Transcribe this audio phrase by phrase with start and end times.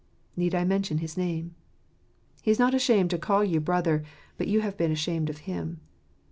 [0.35, 1.53] Need I mention his name?
[2.41, 4.03] He is not ashamed to call you brother;
[4.35, 5.79] but you have been ashamed of Him.